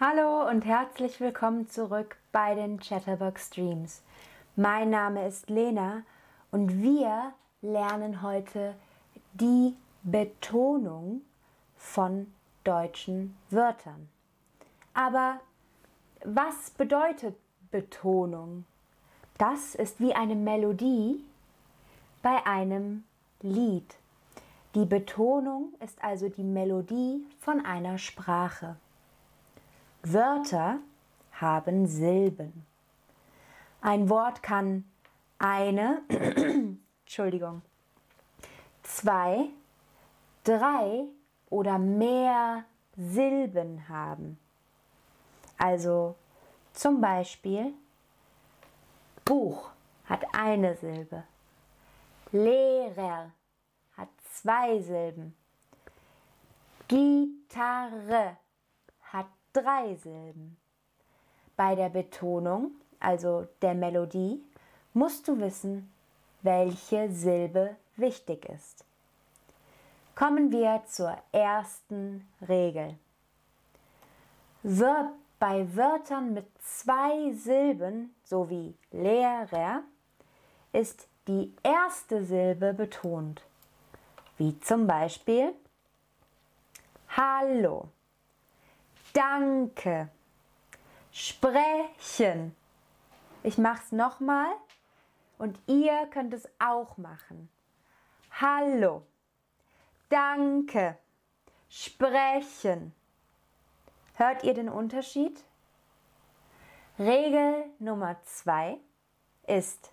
Hallo 0.00 0.48
und 0.48 0.64
herzlich 0.64 1.18
willkommen 1.18 1.68
zurück 1.68 2.18
bei 2.30 2.54
den 2.54 2.78
Chatterbox 2.78 3.48
Streams. 3.48 4.00
Mein 4.54 4.90
Name 4.90 5.26
ist 5.26 5.50
Lena 5.50 6.02
und 6.52 6.80
wir 6.80 7.32
lernen 7.62 8.22
heute 8.22 8.76
die 9.32 9.74
Betonung 10.04 11.22
von 11.76 12.32
deutschen 12.62 13.36
Wörtern. 13.50 14.08
Aber 14.94 15.40
was 16.22 16.70
bedeutet 16.70 17.34
Betonung? 17.72 18.66
Das 19.36 19.74
ist 19.74 19.98
wie 19.98 20.14
eine 20.14 20.36
Melodie 20.36 21.24
bei 22.22 22.46
einem 22.46 23.02
Lied. 23.42 23.96
Die 24.76 24.84
Betonung 24.84 25.72
ist 25.84 26.00
also 26.04 26.28
die 26.28 26.44
Melodie 26.44 27.26
von 27.40 27.66
einer 27.66 27.98
Sprache. 27.98 28.76
Wörter 30.12 30.78
haben 31.32 31.86
Silben. 31.86 32.66
Ein 33.80 34.08
Wort 34.08 34.42
kann 34.42 34.84
eine, 35.38 36.02
Entschuldigung, 37.00 37.62
zwei, 38.82 39.50
drei 40.44 41.04
oder 41.50 41.78
mehr 41.78 42.64
Silben 42.96 43.88
haben. 43.88 44.38
Also 45.58 46.16
zum 46.72 47.00
Beispiel 47.00 47.74
Buch 49.24 49.70
hat 50.06 50.24
eine 50.32 50.74
Silbe. 50.76 51.24
Lehrer 52.32 53.30
hat 53.96 54.08
zwei 54.32 54.80
Silben. 54.80 55.36
Gitarre 56.88 58.38
drei 59.62 59.94
Silben. 59.96 60.56
Bei 61.56 61.74
der 61.74 61.88
Betonung, 61.88 62.72
also 63.00 63.46
der 63.62 63.74
Melodie, 63.74 64.42
musst 64.92 65.26
du 65.28 65.38
wissen, 65.38 65.92
welche 66.42 67.10
Silbe 67.10 67.76
wichtig 67.96 68.48
ist. 68.48 68.84
Kommen 70.14 70.50
wir 70.50 70.82
zur 70.86 71.16
ersten 71.32 72.26
Regel. 72.48 72.98
Verb 74.62 75.12
bei 75.38 75.76
Wörtern 75.76 76.34
mit 76.34 76.46
zwei 76.60 77.32
Silben 77.32 78.14
sowie 78.24 78.74
Lehrer 78.90 79.82
ist 80.72 81.06
die 81.28 81.54
erste 81.62 82.24
Silbe 82.24 82.74
betont, 82.74 83.42
wie 84.36 84.58
zum 84.60 84.86
Beispiel 84.86 85.54
Hallo, 87.16 87.88
Danke, 89.18 90.10
Sprechen. 91.10 92.54
Ich 93.42 93.58
mache 93.58 93.82
es 93.82 93.90
nochmal 93.90 94.52
und 95.38 95.58
ihr 95.66 96.06
könnt 96.12 96.32
es 96.32 96.48
auch 96.60 96.96
machen. 96.98 97.48
Hallo, 98.40 99.02
Danke, 100.08 100.96
Sprechen. 101.68 102.94
Hört 104.14 104.44
ihr 104.44 104.54
den 104.54 104.68
Unterschied? 104.68 105.42
Regel 106.96 107.64
Nummer 107.80 108.22
zwei 108.22 108.78
ist 109.48 109.92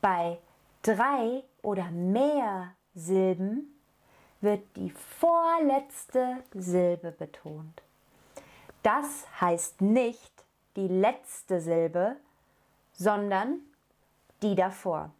bei 0.00 0.38
drei 0.82 1.42
oder 1.62 1.90
mehr 1.90 2.76
Silben 2.94 3.76
wird 4.40 4.64
die 4.76 4.90
vorletzte 4.90 6.44
Silbe 6.54 7.10
betont. 7.10 7.82
Das 8.82 9.26
heißt 9.40 9.80
nicht 9.80 10.44
die 10.76 10.88
letzte 10.88 11.60
Silbe, 11.60 12.16
sondern 12.92 13.60
die 14.42 14.54
davor. 14.54 15.10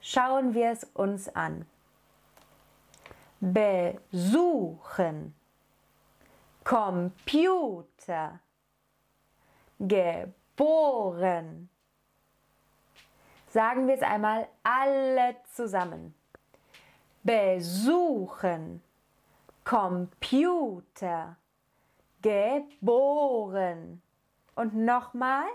Schauen 0.00 0.54
wir 0.54 0.70
es 0.70 0.84
uns 0.94 1.28
an. 1.28 1.66
Besuchen. 3.40 5.34
Computer. 6.64 8.40
Geboren. 9.78 11.68
Sagen 13.48 13.86
wir 13.86 13.94
es 13.94 14.02
einmal 14.02 14.48
alle 14.62 15.36
zusammen. 15.52 16.14
Besuchen. 17.22 18.82
Computer. 19.64 21.36
Geboren. 22.22 24.00
Und 24.54 24.74
nochmal. 24.74 25.46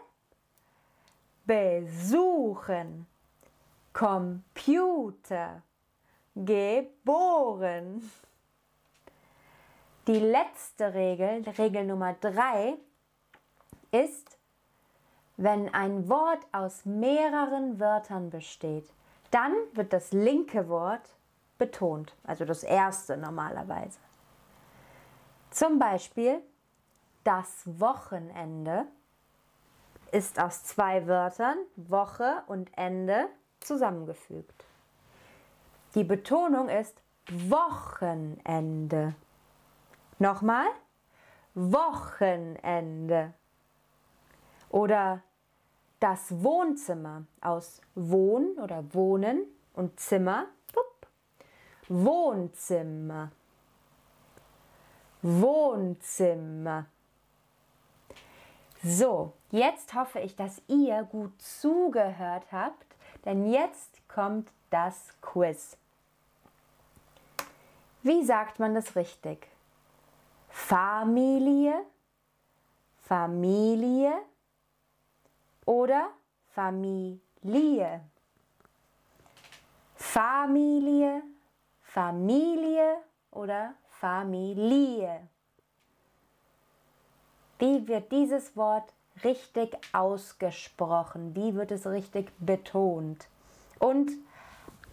Besuchen. 1.46 3.08
Computer. 3.94 5.64
Geboren. 6.36 8.12
Die 10.08 10.20
letzte 10.20 10.94
Regel, 10.94 11.44
Regel 11.58 11.86
Nummer 11.86 12.14
drei, 12.14 12.78
ist, 13.92 14.38
wenn 15.36 15.74
ein 15.74 16.08
Wort 16.10 16.46
aus 16.52 16.86
mehreren 16.86 17.80
Wörtern 17.80 18.30
besteht, 18.30 18.90
dann 19.32 19.54
wird 19.74 19.94
das 19.94 20.12
linke 20.14 20.70
Wort 20.70 21.18
betont, 21.58 22.16
also 22.24 22.46
das 22.46 22.64
erste 22.64 23.18
normalerweise. 23.18 24.00
Zum 25.50 25.80
Beispiel 25.80 26.42
das 27.28 27.64
Wochenende 27.66 28.86
ist 30.14 30.40
aus 30.40 30.64
zwei 30.64 31.08
Wörtern 31.08 31.58
Woche 31.76 32.42
und 32.48 32.72
Ende 32.78 33.28
zusammengefügt. 33.60 34.64
Die 35.94 36.06
Betonung 36.06 36.70
ist 36.70 37.04
Wochenende. 37.30 39.14
Nochmal 40.20 40.68
Wochenende. 41.54 43.34
Oder 44.70 45.22
das 46.00 46.32
Wohnzimmer 46.42 47.26
aus 47.42 47.82
Wohn 47.94 48.58
oder 48.58 48.94
Wohnen 48.94 49.44
und 49.74 50.00
Zimmer. 50.00 50.46
Wohnzimmer. 51.90 53.32
Wohnzimmer. 55.22 56.86
So, 58.84 59.34
jetzt 59.52 59.94
hoffe 59.94 60.20
ich, 60.20 60.36
dass 60.36 60.62
ihr 60.68 61.04
gut 61.04 61.42
zugehört 61.42 62.52
habt, 62.52 62.96
denn 63.26 63.52
jetzt 63.52 64.08
kommt 64.08 64.50
das 64.70 65.10
Quiz. 65.22 65.78
Wie 68.04 68.24
sagt 68.24 68.60
man 68.60 68.76
das 68.76 68.96
richtig? 68.96 69.48
Familie, 70.50 71.74
Familie 73.02 74.14
oder 75.66 76.10
Familie. 76.50 78.02
Familie, 79.96 81.24
Familie 81.82 82.98
oder 83.32 83.74
Familie. 83.90 85.28
Wie 87.60 87.88
wird 87.88 88.12
dieses 88.12 88.56
Wort 88.56 88.94
richtig 89.24 89.78
ausgesprochen? 89.94 91.36
Wie 91.36 91.56
wird 91.56 91.72
es 91.72 91.88
richtig 91.88 92.32
betont? 92.40 93.28
Und 93.80 94.12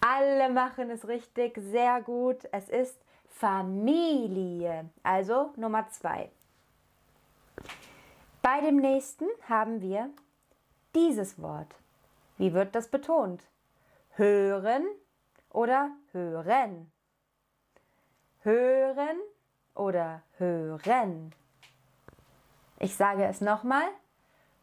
alle 0.01 0.51
machen 0.51 0.91
es 0.91 1.07
richtig, 1.09 1.59
sehr 1.59 2.01
gut. 2.03 2.49
Es 2.53 2.69
ist 2.69 2.99
Familie. 3.29 4.89
Also 5.03 5.53
Nummer 5.57 5.89
zwei. 5.91 6.31
Bei 8.41 8.61
dem 8.61 8.77
nächsten 8.77 9.27
haben 9.49 9.81
wir 9.81 10.11
dieses 10.95 11.41
Wort. 11.41 11.75
Wie 12.37 12.53
wird 12.53 12.75
das 12.75 12.89
betont? 12.89 13.43
Hören 14.11 14.85
oder 15.51 15.91
hören? 16.13 16.91
Hören 18.41 19.19
oder 19.75 20.23
hören? 20.37 21.35
Ich 22.85 22.97
sage 22.97 23.25
es 23.25 23.41
nochmal. 23.41 23.89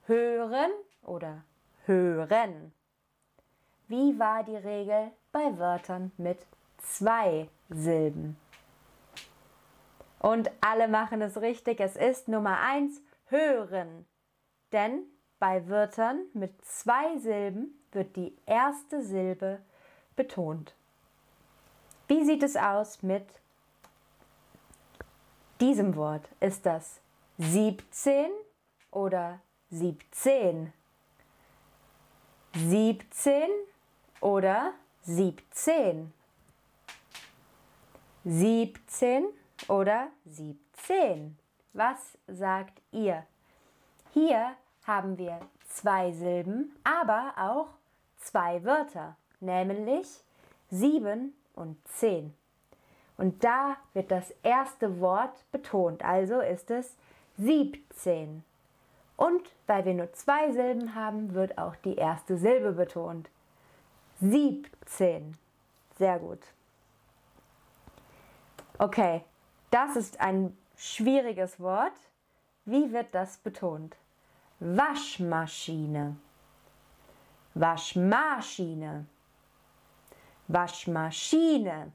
Hören 0.05 0.69
oder 1.01 1.43
hören. 1.85 2.71
Wie 3.87 4.19
war 4.19 4.43
die 4.43 4.57
Regel 4.57 5.09
bei 5.31 5.57
Wörtern 5.57 6.11
mit 6.17 6.37
zwei 6.77 7.49
Silben? 7.69 8.37
Und 10.19 10.51
alle 10.61 10.87
machen 10.87 11.23
es 11.23 11.41
richtig. 11.41 11.79
Es 11.79 11.95
ist 11.95 12.27
Nummer 12.27 12.59
eins 12.59 13.01
hören. 13.25 14.05
Denn 14.71 15.01
bei 15.39 15.67
Wörtern 15.67 16.21
mit 16.35 16.63
zwei 16.63 17.17
Silben 17.17 17.83
wird 17.91 18.15
die 18.15 18.37
erste 18.45 19.01
Silbe 19.01 19.63
betont. 20.15 20.75
Wie 22.07 22.23
sieht 22.23 22.43
es 22.43 22.55
aus 22.55 23.01
mit 23.01 23.25
diesem 25.59 25.95
Wort? 25.95 26.29
Ist 26.39 26.67
das 26.67 27.00
17 27.43 28.29
oder 28.91 29.39
17? 29.71 30.71
17 32.53 33.49
oder 34.19 34.73
17? 35.01 36.13
17 38.25 39.25
oder 39.67 40.09
17? 40.25 41.35
Was 41.73 42.15
sagt 42.27 42.79
ihr? 42.91 43.25
Hier 44.13 44.55
haben 44.85 45.17
wir 45.17 45.39
zwei 45.67 46.11
Silben, 46.11 46.75
aber 46.83 47.33
auch 47.37 47.69
zwei 48.17 48.63
Wörter, 48.63 49.17
nämlich 49.39 50.07
7 50.69 51.33
und 51.55 51.87
10. 51.87 52.35
Und 53.17 53.43
da 53.43 53.77
wird 53.93 54.11
das 54.11 54.29
erste 54.43 54.99
Wort 54.99 55.43
betont, 55.51 56.05
also 56.05 56.39
ist 56.39 56.69
es 56.69 56.95
17. 57.41 58.43
Und 59.17 59.41
weil 59.67 59.85
wir 59.85 59.93
nur 59.93 60.13
zwei 60.13 60.51
Silben 60.51 60.93
haben, 60.95 61.33
wird 61.33 61.57
auch 61.57 61.75
die 61.77 61.95
erste 61.95 62.37
Silbe 62.37 62.71
betont. 62.71 63.29
17. 64.19 65.37
Sehr 65.97 66.19
gut. 66.19 66.39
Okay, 68.77 69.23
das 69.71 69.95
ist 69.95 70.19
ein 70.19 70.55
schwieriges 70.75 71.59
Wort. 71.59 71.93
Wie 72.65 72.91
wird 72.91 73.13
das 73.13 73.37
betont? 73.37 73.95
Waschmaschine. 74.59 76.15
Waschmaschine. 77.55 79.05
Waschmaschine. 80.47 81.91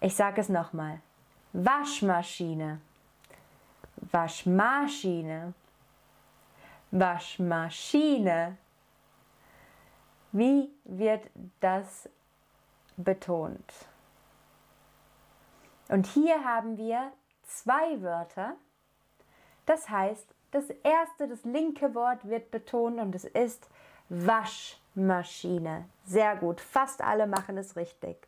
Ich 0.00 0.14
sage 0.14 0.40
es 0.40 0.48
nochmal. 0.48 1.00
Waschmaschine. 1.52 2.80
Waschmaschine. 4.16 5.52
Waschmaschine. 6.90 8.56
Wie 10.32 10.70
wird 10.84 11.28
das 11.60 12.08
betont? 12.96 13.72
Und 15.88 16.06
hier 16.06 16.42
haben 16.44 16.78
wir 16.78 17.12
zwei 17.42 18.00
Wörter. 18.00 18.56
Das 19.66 19.90
heißt, 19.90 20.34
das 20.50 20.70
erste, 20.82 21.28
das 21.28 21.44
linke 21.44 21.94
Wort 21.94 22.26
wird 22.26 22.50
betont 22.50 22.98
und 22.98 23.14
es 23.14 23.24
ist 23.24 23.68
Waschmaschine. 24.08 25.90
Sehr 26.06 26.36
gut, 26.36 26.62
fast 26.62 27.02
alle 27.02 27.26
machen 27.26 27.58
es 27.58 27.76
richtig. 27.76 28.26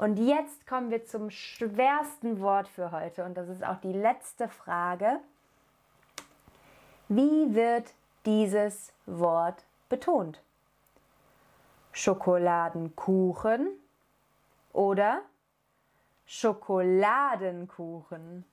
Und 0.00 0.16
jetzt 0.16 0.66
kommen 0.66 0.90
wir 0.90 1.04
zum 1.04 1.28
schwersten 1.28 2.40
Wort 2.40 2.68
für 2.68 2.90
heute 2.90 3.22
und 3.22 3.34
das 3.34 3.50
ist 3.50 3.62
auch 3.62 3.76
die 3.82 3.92
letzte 3.92 4.48
Frage. 4.48 5.20
Wie 7.10 7.54
wird 7.54 7.92
dieses 8.24 8.94
Wort 9.04 9.62
betont? 9.90 10.40
Schokoladenkuchen 11.92 13.68
oder 14.72 15.20
Schokoladenkuchen? 16.24 18.46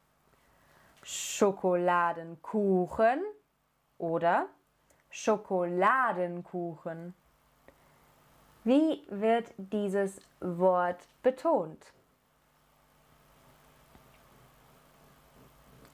Schokoladenkuchen 1.02 3.22
oder 3.98 4.48
Schokoladenkuchen? 5.10 7.14
Wie 8.68 9.04
wird 9.08 9.52
dieses 9.58 10.20
Wort 10.42 11.00
betont? 11.24 11.94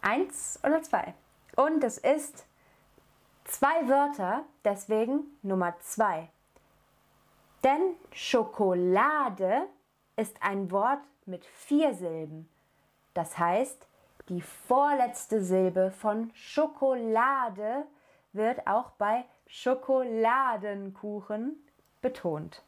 Eins 0.02 0.60
oder 0.64 0.82
zwei? 0.82 1.14
Und 1.56 1.84
es 1.84 2.00
ist 2.00 2.48
zwei 3.44 3.88
Wörter, 3.88 4.46
deswegen 4.66 5.38
Nummer 5.44 5.78
zwei. 5.82 6.32
Denn 7.64 7.96
Schokolade 8.12 9.68
ist 10.16 10.36
ein 10.42 10.72
Wort 10.72 11.04
mit 11.28 11.46
vier 11.46 11.94
Silben. 11.94 12.50
Das 13.14 13.38
heißt, 13.38 13.88
die 14.30 14.42
vorletzte 14.42 15.44
Silbe 15.44 15.92
von 15.92 16.32
Schokolade 16.34 17.86
wird 18.32 18.66
auch 18.66 18.90
bei 18.98 19.26
Schokoladenkuchen 19.46 21.63
betont. 22.04 22.62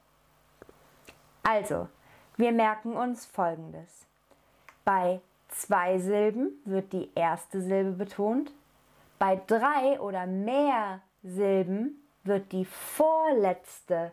Also, 1.43 1.87
wir 2.37 2.51
merken 2.51 2.95
uns 2.95 3.27
Folgendes. 3.27 4.07
Bei 4.83 5.21
zwei 5.49 5.99
Silben 5.99 6.59
wird 6.65 6.91
die 6.91 7.11
erste 7.13 7.61
Silbe 7.61 7.91
betont. 7.91 8.51
Bei 9.19 9.39
drei 9.47 9.99
oder 9.99 10.25
mehr 10.25 11.01
Silben 11.21 12.03
wird 12.23 12.51
die 12.51 12.65
vorletzte 12.65 14.11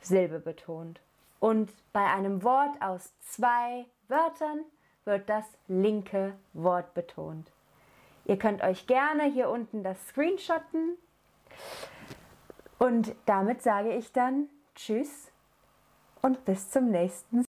Silbe 0.00 0.38
betont. 0.38 1.00
Und 1.40 1.70
bei 1.92 2.06
einem 2.06 2.42
Wort 2.44 2.80
aus 2.80 3.12
zwei 3.20 3.86
Wörtern 4.08 4.60
wird 5.04 5.28
das 5.28 5.44
linke 5.66 6.34
Wort 6.52 6.94
betont. 6.94 7.50
Ihr 8.24 8.38
könnt 8.38 8.62
euch 8.62 8.86
gerne 8.86 9.24
hier 9.24 9.48
unten 9.48 9.82
das 9.82 10.06
screenshotten. 10.08 10.96
Und 12.80 13.14
damit 13.26 13.60
sage 13.60 13.92
ich 13.94 14.10
dann 14.10 14.48
Tschüss 14.74 15.30
und 16.22 16.46
bis 16.46 16.70
zum 16.70 16.90
nächsten 16.90 17.38